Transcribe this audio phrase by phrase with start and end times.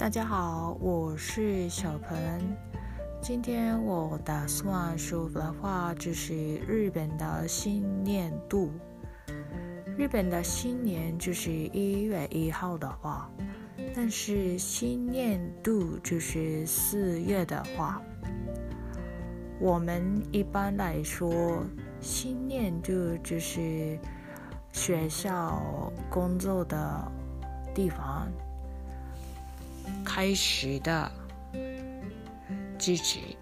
[0.00, 2.16] 大家好，我是小鹏。
[3.20, 8.72] 今天我打算说的话就是日本的新年度。
[9.98, 13.30] 日本的新年就是一月一号的话，
[13.94, 18.00] 但是新年度就是四月的话。
[19.58, 21.62] 我们一般来说，
[22.00, 22.90] 新年度
[23.22, 23.98] 就是
[24.72, 27.12] 学校工作的
[27.74, 28.26] 地方。
[30.20, 31.10] 開始だ。
[32.76, 33.38] 時期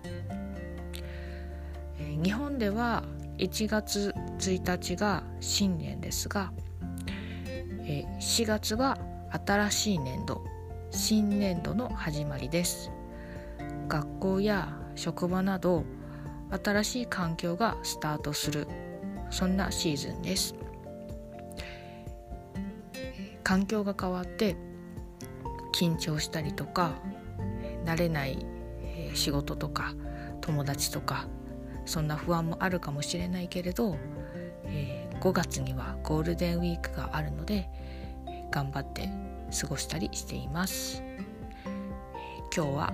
[2.22, 3.02] 日本では
[3.38, 6.52] 1月1日が新年ですが
[8.20, 8.96] 4月は
[9.44, 10.44] 新しい年度
[10.92, 12.92] 新年度の始まりです。
[13.88, 15.82] 学校や職場など
[16.62, 18.68] 新しい環境がスタートする
[19.30, 20.54] そんなシーズンです。
[23.42, 24.67] 環境が変わって
[25.78, 26.94] 緊張したりとか
[27.84, 28.44] 慣れない
[29.14, 29.94] 仕事とか
[30.40, 31.28] 友達とか
[31.86, 33.96] そんな不安もあるかもしれないけれど、
[34.64, 37.68] えー、5月にはゴールデンウィークがあるので
[38.50, 39.08] 頑張って
[39.60, 41.02] 過ごしたりしています、
[42.54, 42.92] 今日は、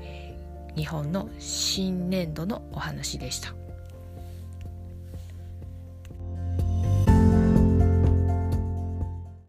[0.00, 3.63] えー、日本の新年度のお話でした。